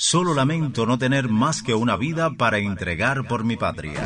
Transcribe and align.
Solo 0.00 0.32
lamento 0.32 0.86
no 0.86 0.96
tener 0.96 1.28
más 1.28 1.60
que 1.60 1.74
una 1.74 1.96
vida 1.96 2.30
para 2.30 2.58
entregar 2.58 3.26
por 3.26 3.42
mi 3.42 3.56
patria. 3.56 4.00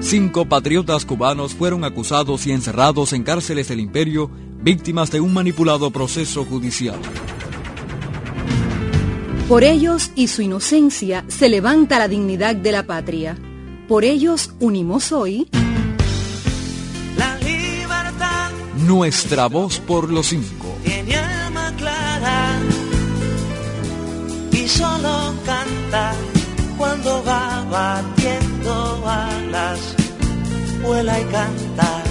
Cinco 0.00 0.46
patriotas 0.46 1.04
cubanos 1.04 1.54
fueron 1.54 1.84
acusados 1.84 2.46
y 2.46 2.52
encerrados 2.52 3.12
en 3.12 3.22
cárceles 3.22 3.68
del 3.68 3.80
imperio, 3.80 4.30
víctimas 4.62 5.10
de 5.10 5.20
un 5.20 5.34
manipulado 5.34 5.90
proceso 5.90 6.46
judicial. 6.46 6.98
Por 9.46 9.62
ellos 9.62 10.10
y 10.14 10.28
su 10.28 10.40
inocencia 10.40 11.26
se 11.28 11.50
levanta 11.50 11.98
la 11.98 12.08
dignidad 12.08 12.56
de 12.56 12.72
la 12.72 12.86
patria. 12.86 13.36
Por 13.88 14.04
ellos 14.04 14.54
unimos 14.58 15.12
hoy 15.12 15.50
La 17.18 17.36
libertad 17.36 18.52
Nuestra 18.86 19.48
voz 19.48 19.80
por 19.80 20.10
los 20.10 20.28
cinco. 20.28 20.78
Solo 24.68 25.34
canta 25.46 26.12
cuando 26.76 27.24
va 27.24 27.64
batiendo 27.70 29.02
alas. 29.06 29.94
Vuela 30.82 31.18
y 31.18 31.24
canta. 31.24 32.02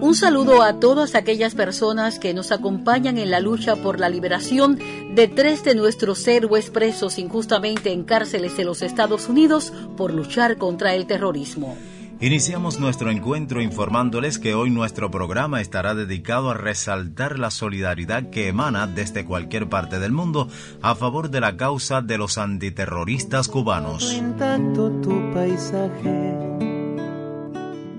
Un 0.00 0.14
saludo 0.14 0.62
a 0.62 0.80
todas 0.80 1.14
aquellas 1.14 1.54
personas 1.54 2.18
que 2.18 2.32
nos 2.32 2.50
acompañan 2.50 3.18
en 3.18 3.30
la 3.30 3.40
lucha 3.40 3.76
por 3.76 4.00
la 4.00 4.08
liberación 4.08 4.78
de 5.14 5.28
tres 5.28 5.64
de 5.64 5.74
nuestros 5.74 6.26
héroes 6.26 6.70
presos 6.70 7.18
injustamente 7.18 7.92
en 7.92 8.04
cárceles 8.04 8.56
de 8.56 8.64
los 8.64 8.80
Estados 8.80 9.28
Unidos 9.28 9.70
por 9.98 10.14
luchar 10.14 10.56
contra 10.56 10.94
el 10.94 11.06
terrorismo. 11.06 11.76
Iniciamos 12.20 12.80
nuestro 12.80 13.12
encuentro 13.12 13.62
informándoles 13.62 14.40
que 14.40 14.54
hoy 14.54 14.70
nuestro 14.70 15.08
programa 15.08 15.60
estará 15.60 15.94
dedicado 15.94 16.50
a 16.50 16.54
resaltar 16.54 17.38
la 17.38 17.52
solidaridad 17.52 18.30
que 18.30 18.48
emana 18.48 18.88
desde 18.88 19.24
cualquier 19.24 19.68
parte 19.68 20.00
del 20.00 20.10
mundo 20.10 20.48
a 20.82 20.96
favor 20.96 21.30
de 21.30 21.40
la 21.40 21.56
causa 21.56 22.02
de 22.02 22.18
los 22.18 22.36
antiterroristas 22.36 23.46
cubanos. 23.46 24.20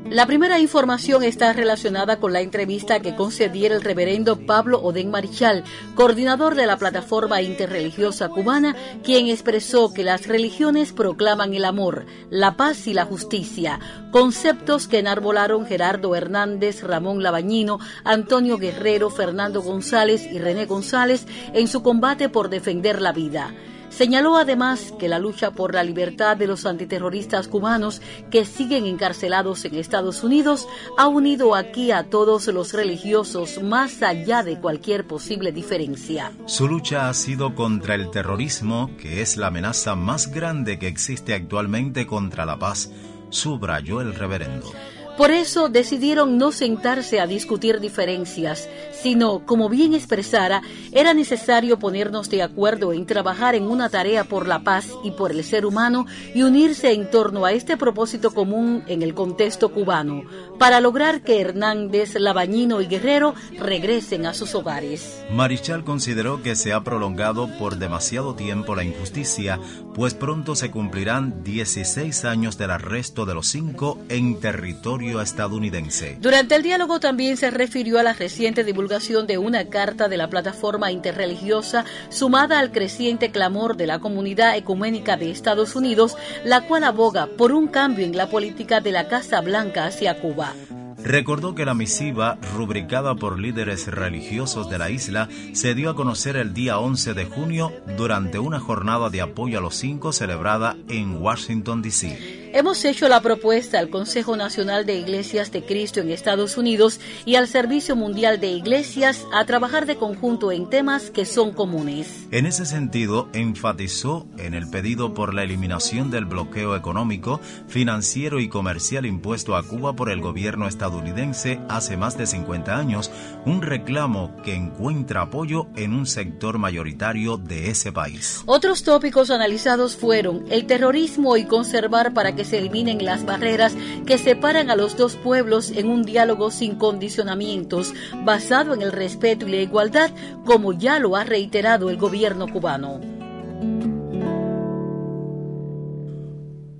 La 0.09 0.25
primera 0.25 0.59
información 0.59 1.23
está 1.23 1.53
relacionada 1.53 2.19
con 2.19 2.33
la 2.33 2.41
entrevista 2.41 2.99
que 2.99 3.15
concediera 3.15 3.75
el 3.75 3.83
reverendo 3.83 4.43
Pablo 4.43 4.81
Odén 4.81 5.11
Marichal, 5.11 5.63
coordinador 5.93 6.55
de 6.55 6.65
la 6.65 6.77
plataforma 6.77 7.43
interreligiosa 7.43 8.27
cubana, 8.29 8.75
quien 9.03 9.27
expresó 9.27 9.93
que 9.93 10.03
las 10.03 10.25
religiones 10.25 10.93
proclaman 10.93 11.53
el 11.53 11.63
amor, 11.63 12.07
la 12.31 12.57
paz 12.57 12.87
y 12.87 12.95
la 12.95 13.05
justicia, 13.05 13.79
conceptos 14.11 14.87
que 14.87 14.97
enarbolaron 14.97 15.67
Gerardo 15.67 16.15
Hernández, 16.15 16.81
Ramón 16.81 17.21
Labañino, 17.21 17.77
Antonio 18.03 18.57
Guerrero, 18.57 19.11
Fernando 19.11 19.61
González 19.61 20.25
y 20.25 20.39
René 20.39 20.65
González 20.65 21.27
en 21.53 21.67
su 21.67 21.83
combate 21.83 22.29
por 22.29 22.49
defender 22.49 22.99
la 22.99 23.11
vida. 23.11 23.53
Señaló 23.89 24.37
además 24.37 24.93
que 24.99 25.07
la 25.07 25.19
lucha 25.19 25.51
por 25.51 25.73
la 25.73 25.83
libertad 25.83 26.37
de 26.37 26.47
los 26.47 26.65
antiterroristas 26.65 27.47
cubanos 27.47 28.01
que 28.31 28.45
siguen 28.45 28.85
encarcelados 28.85 29.65
en 29.65 29.75
Estados 29.75 30.23
Unidos 30.23 30.67
ha 30.97 31.07
unido 31.07 31.55
aquí 31.55 31.91
a 31.91 32.03
todos 32.03 32.47
los 32.47 32.73
religiosos 32.73 33.61
más 33.61 34.01
allá 34.01 34.43
de 34.43 34.59
cualquier 34.59 35.05
posible 35.05 35.51
diferencia. 35.51 36.31
Su 36.45 36.67
lucha 36.67 37.09
ha 37.09 37.13
sido 37.13 37.55
contra 37.55 37.95
el 37.95 38.11
terrorismo, 38.11 38.91
que 38.97 39.21
es 39.21 39.37
la 39.37 39.47
amenaza 39.47 39.95
más 39.95 40.31
grande 40.31 40.79
que 40.79 40.87
existe 40.87 41.33
actualmente 41.33 42.05
contra 42.05 42.45
la 42.45 42.57
paz, 42.57 42.91
subrayó 43.29 44.01
el 44.01 44.13
reverendo. 44.15 44.71
Por 45.19 45.31
eso 45.31 45.67
decidieron 45.67 46.37
no 46.37 46.53
sentarse 46.53 47.19
a 47.19 47.27
discutir 47.27 47.81
diferencias, 47.81 48.69
sino, 49.01 49.45
como 49.45 49.69
bien 49.69 49.93
expresara, 49.93 50.61
era 50.91 51.13
necesario 51.13 51.79
ponernos 51.79 52.29
de 52.29 52.43
acuerdo 52.43 52.93
en 52.93 53.05
trabajar 53.05 53.55
en 53.55 53.63
una 53.63 53.89
tarea 53.89 54.23
por 54.23 54.47
la 54.47 54.63
paz 54.63 54.89
y 55.03 55.11
por 55.11 55.31
el 55.31 55.43
ser 55.43 55.65
humano 55.65 56.05
y 56.35 56.43
unirse 56.43 56.91
en 56.91 57.09
torno 57.09 57.45
a 57.45 57.51
este 57.53 57.77
propósito 57.77 58.31
común 58.31 58.83
en 58.87 59.01
el 59.01 59.13
contexto 59.13 59.69
cubano, 59.69 60.23
para 60.57 60.81
lograr 60.81 61.21
que 61.21 61.39
Hernández, 61.39 62.15
Labañino 62.15 62.81
y 62.81 62.87
Guerrero 62.87 63.35
regresen 63.57 64.25
a 64.25 64.33
sus 64.33 64.53
hogares. 64.55 65.23
Marichal 65.31 65.83
consideró 65.83 66.43
que 66.43 66.55
se 66.55 66.73
ha 66.73 66.83
prolongado 66.83 67.47
por 67.57 67.77
demasiado 67.77 68.35
tiempo 68.35 68.75
la 68.75 68.83
injusticia, 68.83 69.59
pues 69.93 70.13
pronto 70.13 70.55
se 70.55 70.71
cumplirán 70.71 71.43
16 71.43 72.25
años 72.25 72.57
del 72.57 72.71
arresto 72.71 73.25
de 73.25 73.33
los 73.33 73.47
cinco 73.47 73.97
en 74.09 74.39
territorio 74.39 75.21
estadounidense. 75.21 76.17
Durante 76.19 76.55
el 76.55 76.63
diálogo 76.63 76.99
también 76.99 77.37
se 77.37 77.51
refirió 77.51 77.99
a 77.99 78.03
la 78.03 78.13
reciente 78.13 78.63
divulgación 78.63 78.88
de 78.89 79.37
una 79.37 79.65
carta 79.65 80.09
de 80.09 80.17
la 80.17 80.29
plataforma 80.29 80.91
interreligiosa 80.91 81.85
sumada 82.09 82.57
al 82.57 82.71
creciente 82.71 83.29
clamor 83.31 83.77
de 83.77 83.85
la 83.85 83.99
comunidad 83.99 84.57
ecuménica 84.57 85.15
de 85.15 85.29
Estados 85.29 85.75
Unidos, 85.75 86.17
la 86.43 86.61
cual 86.61 86.83
aboga 86.83 87.27
por 87.37 87.51
un 87.51 87.67
cambio 87.67 88.03
en 88.05 88.17
la 88.17 88.29
política 88.31 88.81
de 88.81 88.91
la 88.91 89.07
Casa 89.07 89.41
Blanca 89.41 89.85
hacia 89.85 90.19
Cuba. 90.19 90.55
Recordó 91.03 91.53
que 91.53 91.65
la 91.65 91.75
misiva, 91.75 92.39
rubricada 92.55 93.13
por 93.15 93.39
líderes 93.39 93.87
religiosos 93.87 94.69
de 94.69 94.79
la 94.79 94.89
isla, 94.89 95.29
se 95.53 95.75
dio 95.75 95.91
a 95.91 95.95
conocer 95.95 96.35
el 96.35 96.53
día 96.53 96.79
11 96.79 97.13
de 97.13 97.25
junio 97.25 97.71
durante 97.95 98.39
una 98.39 98.59
jornada 98.59 99.09
de 99.09 99.21
apoyo 99.21 99.59
a 99.59 99.61
los 99.61 99.75
cinco 99.75 100.11
celebrada 100.11 100.75
en 100.89 101.21
Washington, 101.21 101.83
D.C. 101.83 102.38
Hemos 102.51 102.83
hecho 102.83 103.07
la 103.07 103.21
propuesta 103.21 103.77
al 103.77 103.91
Consejo 103.91 104.35
Nacional 104.35 104.83
de 104.83 104.95
Iglesias 104.97 105.51
de 105.51 105.63
Cristo 105.63 105.99
en 105.99 106.09
Estados 106.09 106.57
Unidos 106.57 106.99
y 107.23 107.35
al 107.35 107.47
Servicio 107.47 107.95
Mundial 107.95 108.39
de 108.39 108.47
Iglesias 108.47 109.27
a 109.31 109.45
trabajar 109.45 109.85
de 109.85 109.97
conjunto 109.97 110.51
en 110.51 110.67
temas 110.67 111.11
que 111.11 111.25
son 111.25 111.51
comunes. 111.51 112.27
En 112.31 112.47
ese 112.47 112.65
sentido, 112.65 113.29
enfatizó 113.33 114.27
en 114.39 114.55
el 114.55 114.67
pedido 114.67 115.13
por 115.13 115.35
la 115.35 115.43
eliminación 115.43 116.09
del 116.09 116.25
bloqueo 116.25 116.75
económico, 116.75 117.39
financiero 117.67 118.39
y 118.39 118.49
comercial 118.49 119.05
impuesto 119.05 119.55
a 119.55 119.61
Cuba 119.61 119.95
por 119.95 120.09
el 120.09 120.19
gobierno 120.19 120.67
estadounidense 120.67 121.59
hace 121.69 121.97
más 121.97 122.17
de 122.17 122.25
50 122.25 122.75
años, 122.75 123.11
un 123.45 123.61
reclamo 123.61 124.35
que 124.43 124.55
encuentra 124.55 125.21
apoyo 125.21 125.67
en 125.75 125.93
un 125.93 126.07
sector 126.07 126.57
mayoritario 126.57 127.37
de 127.37 127.69
ese 127.69 127.91
país. 127.91 128.41
Otros 128.47 128.81
tópicos 128.81 129.29
analizados 129.29 129.95
fueron 129.95 130.45
el 130.49 130.65
terrorismo 130.65 131.37
y 131.37 131.45
conservar 131.45 132.11
para 132.11 132.35
que 132.35 132.38
se 132.45 132.57
eliminen 132.57 133.03
las 133.03 133.25
barreras 133.25 133.75
que 134.05 134.17
separan 134.17 134.69
a 134.69 134.75
los 134.75 134.97
dos 134.97 135.15
pueblos 135.15 135.71
en 135.71 135.89
un 135.89 136.03
diálogo 136.03 136.51
sin 136.51 136.75
condicionamientos, 136.75 137.93
basado 138.23 138.73
en 138.73 138.81
el 138.81 138.91
respeto 138.91 139.47
y 139.47 139.51
la 139.51 139.57
igualdad, 139.57 140.11
como 140.45 140.73
ya 140.73 140.99
lo 140.99 141.15
ha 141.15 141.23
reiterado 141.23 141.89
el 141.89 141.97
gobierno 141.97 142.47
cubano. 142.47 142.99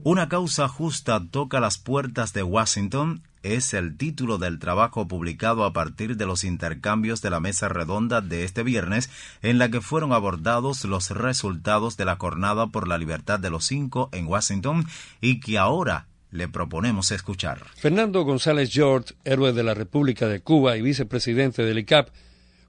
Una 0.04 0.28
causa 0.28 0.68
justa 0.68 1.22
toca 1.30 1.60
las 1.60 1.78
puertas 1.78 2.34
de 2.34 2.42
Washington 2.42 3.22
es 3.44 3.74
el 3.74 3.98
título 3.98 4.38
del 4.38 4.60
trabajo 4.60 5.08
publicado 5.08 5.64
a 5.64 5.74
partir 5.74 6.18
de 6.18 6.26
los 6.26 6.44
intercambios 6.44 7.22
de 7.22 7.30
la 7.30 7.40
mesa 7.40 7.70
redonda 7.70 8.22
de 8.22 8.44
este 8.44 8.64
viernes, 8.64 9.10
en 9.42 9.58
la 9.58 9.70
que 9.70 9.82
fueron 9.82 10.14
abordados 10.14 10.84
los 10.86 11.10
resultados 11.12 11.98
de 11.98 12.06
la 12.06 12.18
jornada 12.18 12.68
por 12.68 12.88
la 12.88 12.98
libertad 12.98 13.40
de 13.40 13.50
los 13.50 13.66
cinco 13.66 14.10
en 14.12 14.28
Washington 14.28 14.86
y 15.22 15.40
que 15.40 15.58
ahora 15.58 16.08
le 16.32 16.48
proponemos 16.48 17.12
escuchar. 17.12 17.64
Fernando 17.76 18.24
González 18.24 18.72
George, 18.72 19.16
héroe 19.24 19.54
de 19.54 19.64
la 19.64 19.74
República 19.74 20.28
de 20.28 20.42
Cuba 20.42 20.78
y 20.78 20.82
vicepresidente 20.82 21.64
del 21.64 21.80
ICAP, 21.80 22.10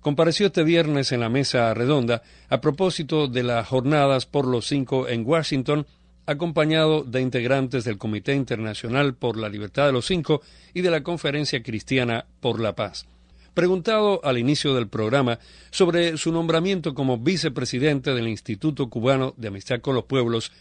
compareció 0.01 0.47
este 0.47 0.65
viernes 0.65 1.13
en 1.13 1.21
la 1.21 1.29
mesa 1.29 1.75
redonda 1.75 2.23
a 2.49 2.61
propósito 2.61 3.29
de 3.29 3.43
las 3.43 3.69
jornadas 3.69 4.27
por 4.27 4.47
los 4.47 4.67
cinco 4.67 5.09
en 5.09 5.27
Washington, 5.27 5.87
acompañado 6.27 7.03
de 7.03 7.21
integrantes 7.21 7.85
del 7.85 7.99
Comité 7.99 8.35
Internacional 8.35 9.15
por 9.15 9.37
la 9.37 9.49
Libertad 9.49 9.87
de 9.87 9.93
los 9.93 10.07
Cinco 10.07 10.43
y 10.75 10.83
de 10.83 10.91
la 10.91 11.03
Conferencia 11.03 11.63
Cristiana 11.63 12.27
por 12.41 12.61
la 12.61 12.75
Paz. 12.75 13.07
Preguntado 13.55 14.21
al 14.25 14.39
inicio 14.39 14.75
del 14.75 14.89
programa 14.89 15.39
sobre 15.71 16.17
su 16.17 16.33
nombramiento 16.33 16.95
como 16.95 17.19
vicepresidente 17.19 18.15
del 18.15 18.28
Instituto 18.28 18.89
Cubano 18.89 19.34
de 19.37 19.49
Amistad 19.49 19.81
con 19.81 19.95
los 19.95 20.05
Pueblos, 20.05 20.53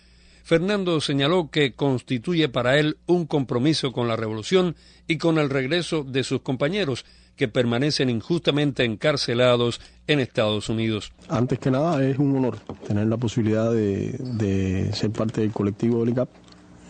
Fernando 0.49 0.99
señaló 0.99 1.51
que 1.51 1.73
constituye 1.73 2.49
para 2.49 2.79
él 2.79 2.97
un 3.05 3.27
compromiso 3.27 3.91
con 3.91 4.07
la 4.07 4.15
revolución 4.15 4.75
y 5.07 5.19
con 5.19 5.37
el 5.37 5.47
regreso 5.47 6.03
de 6.03 6.23
sus 6.23 6.41
compañeros 6.41 7.05
que 7.35 7.47
permanecen 7.47 8.09
injustamente 8.09 8.83
encarcelados 8.83 9.79
en 10.07 10.19
Estados 10.19 10.67
Unidos. 10.69 11.13
Antes 11.27 11.59
que 11.59 11.69
nada 11.69 12.03
es 12.03 12.17
un 12.17 12.35
honor 12.35 12.57
tener 12.87 13.05
la 13.05 13.17
posibilidad 13.17 13.71
de, 13.71 14.15
de 14.17 14.91
ser 14.91 15.11
parte 15.11 15.41
del 15.41 15.51
colectivo 15.51 15.99
del 15.99 16.13
ICAP, 16.13 16.29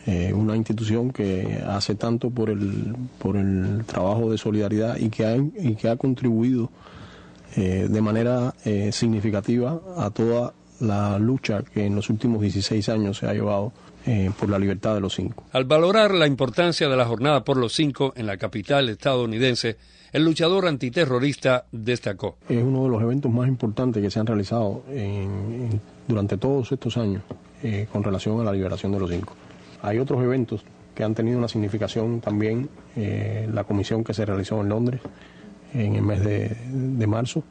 eh, 0.06 0.32
una 0.34 0.56
institución 0.56 1.12
que 1.12 1.62
hace 1.68 1.96
tanto 1.96 2.30
por 2.30 2.50
el, 2.50 2.96
por 3.18 3.36
el 3.36 3.84
trabajo 3.86 4.32
de 4.32 4.38
solidaridad 4.38 4.96
y 4.96 5.10
que 5.10 5.26
ha, 5.26 5.36
y 5.36 5.76
que 5.76 5.90
ha 5.90 5.98
contribuido 5.98 6.72
eh, 7.58 7.88
de 7.90 8.02
manera 8.02 8.56
eh, 8.64 8.92
significativa 8.94 9.82
a 9.98 10.12
toda 10.12 10.54
la 10.80 11.20
lucha 11.20 11.64
que 11.64 11.86
en 11.86 11.96
los 11.96 12.10
últimos 12.10 12.42
16 12.42 12.90
años 12.90 13.18
se 13.18 13.28
ha 13.28 13.34
llevado 13.34 13.72
eh, 14.06 14.32
por 14.40 14.50
la 14.50 14.60
libertad 14.60 14.96
de 14.96 15.02
los 15.02 15.16
cinco. 15.16 15.44
Al 15.52 15.66
valorar 15.66 16.14
la 16.14 16.28
importancia 16.28 16.88
de 16.88 16.96
la 16.96 17.06
jornada 17.06 17.44
por 17.44 17.58
los 17.58 17.74
cinco 17.74 18.14
en 18.16 18.26
la 18.26 18.38
capital 18.38 18.90
estadounidense, 18.90 19.78
el 20.12 20.26
luchador 20.26 20.68
antiterrorista 20.68 21.66
destacó. 21.72 22.38
Es 22.48 22.64
uno 22.64 22.84
de 22.84 22.90
los 22.90 23.02
eventos 23.02 23.32
más 23.32 23.48
importantes 23.48 24.02
que 24.02 24.10
se 24.10 24.20
han 24.20 24.26
realizado 24.26 24.84
durante 26.08 26.38
todos 26.38 26.72
estos 26.72 26.98
años 26.98 27.22
eh, 27.62 27.88
con 27.92 28.04
relación 28.04 28.40
a 28.40 28.44
la 28.44 28.54
liberación 28.54 28.92
de 28.94 29.00
los 29.00 29.10
cinco. 29.10 29.34
Hay 29.82 30.00
otros 30.00 30.24
eventos 30.24 30.64
que 30.96 31.04
han 31.04 31.14
tenido 31.14 31.38
una 31.38 31.48
significación 31.48 32.22
también, 32.22 32.70
eh, 32.96 33.48
la 33.54 33.64
comisión 33.64 34.04
que 34.04 34.14
se 34.14 34.26
realizó 34.26 34.62
en 34.62 34.70
Londres 34.70 35.02
en 35.74 35.96
el 35.96 36.02
mes 36.02 36.24
de, 36.24 37.08
marzo, 37.08 37.44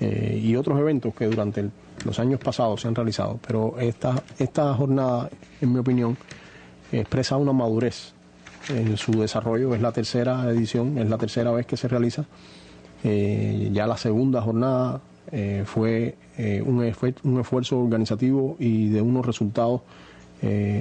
eh, 0.00 0.40
y 0.42 0.54
otros 0.54 0.78
eventos 0.78 1.12
que 1.14 1.26
durante 1.26 1.68
los 2.04 2.18
años 2.20 2.38
pasados 2.38 2.80
se 2.80 2.88
han 2.88 2.94
realizado, 2.94 3.40
pero 3.44 3.78
esta, 3.80 4.22
esta 4.38 4.72
jornada, 4.74 5.28
en 5.60 5.72
mi 5.72 5.80
opinión, 5.80 6.16
expresa 6.92 7.36
una 7.36 7.52
madurez 7.52 8.12
en 8.68 8.96
su 8.96 9.12
desarrollo. 9.12 9.74
Es 9.74 9.82
la 9.82 9.90
tercera 9.90 10.48
edición, 10.50 10.98
es 10.98 11.08
la 11.08 11.18
tercera 11.18 11.50
vez 11.50 11.66
que 11.66 11.76
se 11.76 11.88
realiza. 11.88 12.24
Eh, 13.02 13.70
ya 13.72 13.86
la 13.86 13.96
segunda 13.96 14.40
jornada 14.40 15.00
eh, 15.32 15.64
fue 15.66 16.16
un, 16.64 16.84
esfuerzo 16.84 17.80
organizativo 17.80 18.56
y 18.60 18.88
de 18.90 19.02
unos 19.02 19.26
resultados 19.26 19.80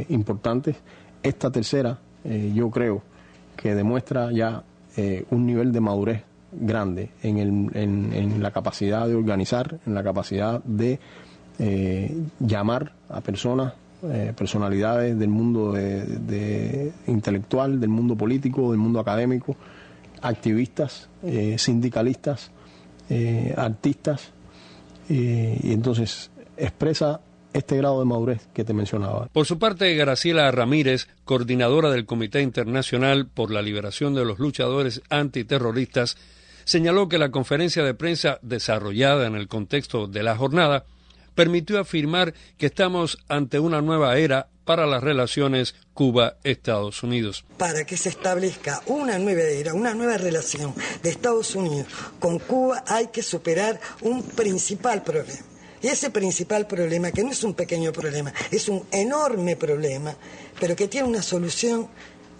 importantes. 0.10 0.76
Esta 1.24 1.50
tercera, 1.50 1.98
yo 2.54 2.70
creo 2.70 3.02
que 3.56 3.74
demuestra 3.74 4.32
ya 4.32 4.64
un 5.32 5.48
nivel 5.48 5.72
de 5.72 5.82
madurez 5.82 6.27
grande 6.52 7.10
en, 7.24 7.38
el, 7.38 7.72
en, 7.76 8.42
la 8.42 8.52
capacidad 8.52 9.08
de 9.08 9.16
organizar, 9.16 9.80
en 9.86 9.94
la 9.94 10.04
capacidad 10.04 10.64
de 10.64 11.00
llamar 12.40 12.94
a 13.10 13.22
personas 13.22 13.74
eh, 14.04 14.32
personalidades 14.38 15.18
del 15.18 15.30
mundo 15.30 15.72
de, 15.72 16.92
intelectual, 17.08 17.80
del 17.80 17.90
mundo 17.90 18.16
político, 18.16 18.70
del 18.70 18.80
mundo 18.80 19.00
académico, 19.00 19.56
activistas, 20.22 21.10
eh, 21.24 21.56
sindicalistas, 21.58 22.52
eh, 23.10 23.56
artistas, 23.58 24.34
y 25.10 25.72
entonces 25.74 26.30
expresa 26.58 27.22
este 27.58 27.78
grado 27.78 28.00
de 28.00 28.06
madurez 28.06 28.48
que 28.54 28.64
te 28.64 28.74
mencionaba. 28.74 29.28
Por 29.34 29.46
su 29.46 29.60
parte, 29.60 29.94
Graciela 29.96 30.50
Ramírez, 30.52 31.08
coordinadora 31.26 31.90
del 31.90 32.06
Comité 32.06 32.42
Internacional 32.42 33.28
por 33.28 33.52
la 33.52 33.62
Liberación 33.62 34.14
de 34.14 34.26
los 34.26 34.40
Luchadores 34.40 35.02
Antiterroristas, 35.10 36.18
señaló 36.66 37.08
que 37.08 37.18
la 37.18 37.32
conferencia 37.32 37.84
de 37.84 37.94
prensa 37.94 38.40
desarrollada 38.42 39.26
en 39.26 39.36
el 39.36 39.48
contexto 39.48 40.08
de 40.08 40.24
la 40.24 40.36
jornada 40.36 40.86
permitió 41.34 41.80
afirmar 41.80 42.34
que 42.58 42.66
estamos 42.66 43.20
ante 43.30 43.60
una 43.60 43.82
nueva 43.82 44.18
era 44.18 44.50
para 44.66 44.86
las 44.86 45.02
relaciones 45.02 45.76
Cuba-Estados 45.94 47.02
Unidos. 47.04 47.46
Para 47.58 47.86
que 47.86 47.96
se 47.96 48.10
establezca 48.10 48.82
una 48.88 49.18
nueva 49.18 49.44
era, 49.44 49.74
una 49.74 49.94
nueva 49.94 50.18
relación 50.18 50.76
de 51.02 51.10
Estados 51.10 51.56
Unidos 51.56 51.88
con 52.20 52.40
Cuba 52.40 52.84
hay 52.88 53.08
que 53.08 53.24
superar 53.24 53.80
un 54.02 54.24
principal 54.24 55.04
problema. 55.04 55.57
Y 55.82 55.88
ese 55.88 56.10
principal 56.10 56.66
problema, 56.66 57.12
que 57.12 57.24
no 57.24 57.32
es 57.32 57.44
un 57.44 57.54
pequeño 57.54 57.92
problema, 57.94 58.34
es 58.52 58.68
un 58.68 58.84
enorme 58.92 59.56
problema, 59.56 60.16
pero 60.60 60.76
que 60.76 60.88
tiene 60.88 61.08
una 61.08 61.22
solución 61.22 61.88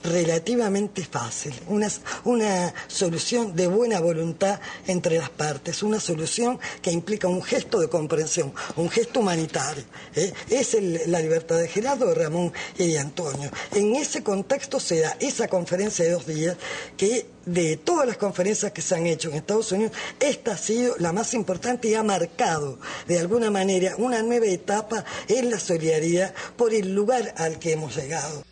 relativamente 0.08 1.06
fácil, 1.06 1.54
una, 1.68 1.88
una, 2.24 2.74
solución 2.88 3.56
de 3.56 3.68
buena 3.68 4.00
voluntad 4.00 4.60
entre 4.88 5.18
las 5.18 5.30
partes, 5.30 5.84
una 5.84 6.00
solución 6.00 6.60
que 6.82 6.92
implica 6.92 7.28
un 7.28 7.44
gesto 7.44 7.80
de 7.80 7.90
comprensión, 7.90 8.54
un 8.76 8.90
gesto 8.90 9.20
humanitario. 9.20 9.84
¿eh? 10.16 10.34
Es 10.50 10.78
la 11.08 11.20
libertad 11.20 11.58
de 11.58 11.68
Gerardo, 11.68 12.08
de 12.08 12.16
Ramón 12.16 12.54
y 12.78 12.88
de 12.88 13.00
Antonio. 13.00 13.52
En 13.74 13.96
ese 13.96 14.24
contexto 14.24 14.80
se 14.80 15.02
da 15.02 15.18
esa 15.20 15.48
conferencia 15.48 16.06
de 16.06 16.12
dos 16.12 16.26
días 16.26 16.58
que 16.96 17.26
de 17.46 17.78
todas 17.78 18.06
las 18.06 18.18
conferencias 18.18 18.74
que 18.74 18.82
se 18.82 18.96
han 18.96 19.08
hecho 19.08 19.30
en 19.30 19.36
Estados 19.36 19.72
Unidos, 19.72 19.94
esta 20.20 20.52
ha 20.52 20.58
sido 20.58 20.96
la 21.00 21.14
más 21.14 21.34
importante 21.34 21.88
y 21.88 21.94
ha 21.94 22.04
marcado 22.04 22.78
de 23.08 23.20
alguna 23.20 23.50
manera 23.50 23.96
una 23.98 24.22
nueva 24.22 24.48
etapa 24.48 25.06
en 25.30 25.50
la 25.50 25.60
solidaridad 25.60 26.34
por 26.58 26.74
el 26.74 26.94
lugar 26.94 27.34
al 27.38 27.58
que 27.58 27.72
hemos 27.72 27.96
llegado. 27.96 28.44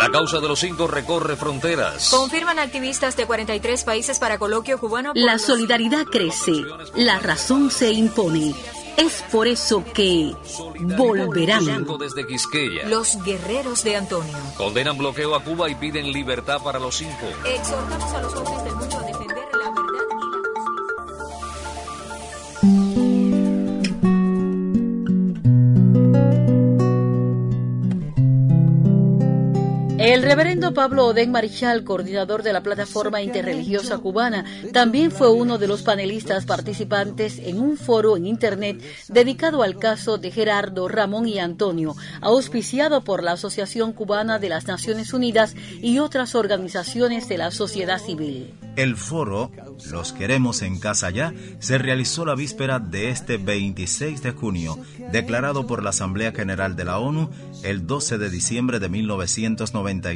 La 0.00 0.10
causa 0.10 0.40
de 0.40 0.48
los 0.48 0.58
cinco 0.58 0.86
recorre 0.86 1.36
fronteras. 1.36 2.08
Confirman 2.08 2.58
activistas 2.58 3.18
de 3.18 3.26
43 3.26 3.84
países 3.84 4.18
para 4.18 4.38
coloquio 4.38 4.78
cubano. 4.78 5.12
La 5.14 5.38
solidaridad 5.38 6.06
crece, 6.06 6.52
la 6.94 7.18
razón 7.18 7.70
se 7.70 7.92
impone. 7.92 8.54
Es 8.96 9.22
por 9.30 9.46
eso 9.46 9.84
que 9.92 10.34
volverán. 10.96 11.86
Desde 11.98 12.26
Quisqueya. 12.26 12.88
Los 12.88 13.22
guerreros 13.22 13.84
de 13.84 13.96
Antonio. 13.96 14.36
Condenan 14.56 14.96
bloqueo 14.96 15.34
a 15.34 15.44
Cuba 15.44 15.68
y 15.68 15.74
piden 15.74 16.10
libertad 16.12 16.62
para 16.62 16.78
los 16.78 16.96
cinco. 16.96 17.26
Exhortamos 17.44 18.14
a 18.14 18.22
los 18.22 18.34
hombres 18.36 18.64
del 18.64 18.69
reverendo 30.30 30.72
Pablo 30.72 31.06
Odén 31.06 31.32
Marichal, 31.32 31.82
coordinador 31.82 32.44
de 32.44 32.52
la 32.52 32.62
plataforma 32.62 33.20
interreligiosa 33.20 33.98
cubana, 33.98 34.44
también 34.72 35.10
fue 35.10 35.28
uno 35.28 35.58
de 35.58 35.66
los 35.66 35.82
panelistas 35.82 36.46
participantes 36.46 37.40
en 37.40 37.58
un 37.58 37.76
foro 37.76 38.16
en 38.16 38.26
Internet 38.26 38.80
dedicado 39.08 39.64
al 39.64 39.76
caso 39.76 40.18
de 40.18 40.30
Gerardo, 40.30 40.86
Ramón 40.86 41.26
y 41.26 41.40
Antonio, 41.40 41.96
auspiciado 42.20 43.00
por 43.02 43.24
la 43.24 43.32
Asociación 43.32 43.92
Cubana 43.92 44.38
de 44.38 44.50
las 44.50 44.68
Naciones 44.68 45.12
Unidas 45.12 45.56
y 45.82 45.98
otras 45.98 46.36
organizaciones 46.36 47.28
de 47.28 47.36
la 47.36 47.50
sociedad 47.50 47.98
civil. 47.98 48.54
El 48.76 48.96
foro 48.96 49.50
Los 49.90 50.12
Queremos 50.12 50.62
en 50.62 50.78
Casa 50.78 51.10
Ya 51.10 51.34
se 51.58 51.76
realizó 51.76 52.24
la 52.24 52.36
víspera 52.36 52.78
de 52.78 53.10
este 53.10 53.36
26 53.36 54.22
de 54.22 54.30
junio, 54.30 54.78
declarado 55.10 55.66
por 55.66 55.82
la 55.82 55.90
Asamblea 55.90 56.30
General 56.30 56.76
de 56.76 56.84
la 56.84 57.00
ONU 57.00 57.30
el 57.64 57.84
12 57.88 58.18
de 58.18 58.30
diciembre 58.30 58.78
de 58.78 58.88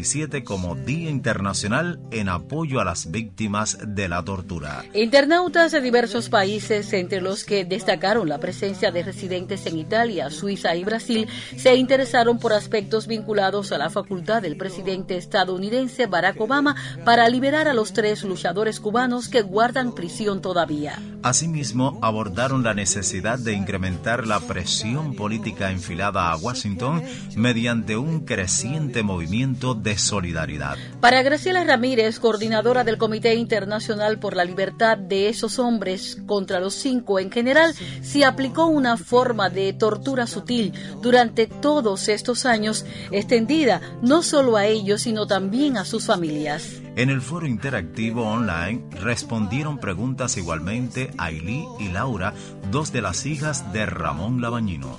1997 0.04 0.44
como 0.44 0.74
Día 0.74 1.10
Internacional 1.10 1.98
en 2.10 2.28
apoyo 2.28 2.80
a 2.80 2.84
las 2.84 3.10
víctimas 3.10 3.78
de 3.86 4.08
la 4.08 4.22
tortura. 4.22 4.84
Internautas 4.92 5.72
de 5.72 5.80
diversos 5.80 6.28
países, 6.28 6.92
entre 6.92 7.20
los 7.20 7.44
que 7.44 7.64
destacaron 7.64 8.28
la 8.28 8.38
presencia 8.38 8.90
de 8.90 9.02
residentes 9.02 9.66
en 9.66 9.78
Italia, 9.78 10.30
Suiza 10.30 10.76
y 10.76 10.84
Brasil, 10.84 11.26
se 11.56 11.74
interesaron 11.74 12.38
por 12.38 12.52
aspectos 12.52 13.06
vinculados 13.06 13.72
a 13.72 13.78
la 13.78 13.90
facultad 13.90 14.42
del 14.42 14.56
presidente 14.56 15.16
estadounidense 15.16 16.06
Barack 16.06 16.40
Obama 16.40 16.76
para 17.04 17.28
liberar 17.28 17.66
a 17.68 17.74
los 17.74 17.92
tres 17.92 18.24
luchadores 18.24 18.80
cubanos 18.80 19.28
que 19.28 19.42
guardan 19.42 19.94
prisión 19.94 20.42
todavía. 20.42 21.00
Asimismo, 21.22 21.98
abordaron 22.02 22.62
la 22.62 22.74
necesidad 22.74 23.38
de 23.38 23.54
incrementar 23.54 24.26
la 24.26 24.40
presión 24.40 25.14
política 25.14 25.70
enfilada 25.70 26.30
a 26.30 26.36
Washington 26.36 27.02
mediante 27.34 27.96
un 27.96 28.26
creciente 28.26 29.02
movimiento 29.02 29.74
de 29.94 29.98
solidaridad. 29.98 30.76
Para 31.00 31.22
Graciela 31.22 31.62
Ramírez, 31.62 32.18
coordinadora 32.18 32.82
del 32.82 32.98
Comité 32.98 33.34
Internacional 33.34 34.18
por 34.18 34.34
la 34.34 34.44
Libertad 34.44 34.98
de 34.98 35.28
esos 35.28 35.58
hombres 35.58 36.18
contra 36.26 36.58
los 36.58 36.74
cinco 36.74 37.20
en 37.20 37.30
general, 37.30 37.74
se 38.02 38.24
aplicó 38.24 38.66
una 38.66 38.96
forma 38.96 39.50
de 39.50 39.72
tortura 39.72 40.26
sutil 40.26 40.72
durante 41.00 41.46
todos 41.46 42.08
estos 42.08 42.44
años, 42.44 42.84
extendida 43.12 43.80
no 44.02 44.22
solo 44.22 44.56
a 44.56 44.66
ellos, 44.66 45.02
sino 45.02 45.26
también 45.26 45.76
a 45.76 45.84
sus 45.84 46.06
familias. 46.06 46.80
En 46.96 47.10
el 47.10 47.20
foro 47.20 47.46
interactivo 47.46 48.24
online 48.24 48.84
respondieron 49.00 49.78
preguntas 49.78 50.36
igualmente 50.36 51.10
Ailí 51.18 51.64
y 51.78 51.88
Laura, 51.88 52.34
dos 52.70 52.92
de 52.92 53.02
las 53.02 53.26
hijas 53.26 53.72
de 53.72 53.86
Ramón 53.86 54.40
Labañino. 54.40 54.98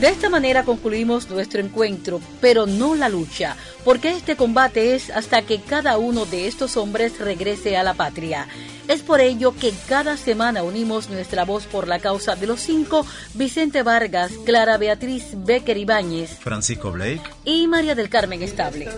De 0.00 0.06
esta 0.08 0.30
manera 0.30 0.62
concluimos 0.62 1.28
nuestro 1.28 1.60
encuentro, 1.60 2.20
pero 2.40 2.66
no 2.66 2.94
la 2.94 3.08
lucha, 3.08 3.56
porque 3.84 4.10
este 4.10 4.36
combate 4.36 4.94
es 4.94 5.10
hasta 5.10 5.42
que 5.42 5.60
cada 5.60 5.98
uno 5.98 6.24
de 6.24 6.46
estos 6.46 6.76
hombres 6.76 7.18
regrese 7.18 7.76
a 7.76 7.82
la 7.82 7.94
patria. 7.94 8.46
Es 8.86 9.02
por 9.02 9.20
ello 9.20 9.56
que 9.56 9.74
cada 9.88 10.16
semana 10.16 10.62
unimos 10.62 11.10
nuestra 11.10 11.44
voz 11.44 11.66
por 11.66 11.88
la 11.88 11.98
causa 11.98 12.36
de 12.36 12.46
los 12.46 12.60
cinco, 12.60 13.04
Vicente 13.34 13.82
Vargas, 13.82 14.30
Clara 14.46 14.78
Beatriz 14.78 15.24
Becker 15.34 15.76
Ibáñez, 15.76 16.38
Francisco 16.38 16.92
Blake 16.92 17.22
y 17.44 17.66
María 17.66 17.96
del 17.96 18.08
Carmen 18.08 18.40
Estable. 18.42 18.88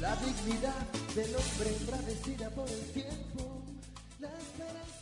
La 0.00 0.16
dignidad 0.16 0.86
del 1.14 1.34
hombre 1.34 2.50
por 2.54 2.68
el 2.68 2.92
tiempo. 2.92 3.53
La 4.24 4.30
esperanza 4.38 4.93